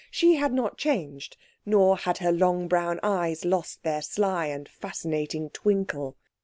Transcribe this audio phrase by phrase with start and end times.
[0.09, 5.51] She had not changed, nor had her long brown eyes lost their sly and fascinating
[5.51, 6.17] twinkle.